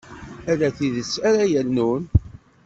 Ala 0.51 0.69
tidet 0.77 1.13
ara 1.29 1.43
yernun. 1.51 2.03